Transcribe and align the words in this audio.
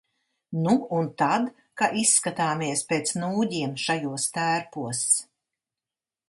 Nu 0.61 0.71
un 0.99 1.09
tad, 1.21 1.43
ka 1.81 1.89
izskatāmies 2.03 2.81
pēc 2.93 3.13
nūģiem 3.25 3.77
šajos 3.85 4.27
tērpos? 4.39 5.05